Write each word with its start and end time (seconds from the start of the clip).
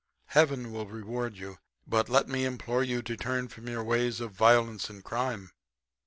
Heaven 0.29 0.71
will 0.71 0.87
reward 0.87 1.37
you. 1.37 1.59
But 1.85 2.09
let 2.09 2.27
me 2.27 2.43
implore 2.43 2.81
you 2.81 3.03
to 3.03 3.15
turn 3.15 3.49
from 3.49 3.67
your 3.67 3.83
ways 3.83 4.19
of 4.19 4.31
violence 4.31 4.89
and 4.89 5.03
crime.' 5.03 5.51